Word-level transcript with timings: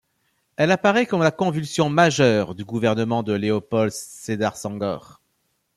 Elle 0.55 0.71
apparaît 0.71 1.05
comme 1.05 1.21
la 1.21 1.29
convulsion 1.29 1.87
majeure 1.89 2.55
du 2.55 2.65
gouvernement 2.65 3.21
de 3.21 3.33
Léopold 3.33 3.91
Sédar 3.91 4.57
Senghor. 4.57 5.21